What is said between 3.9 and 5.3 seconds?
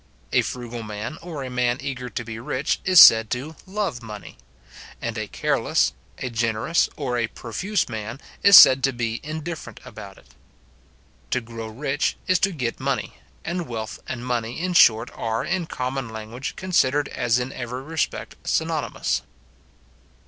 money; and a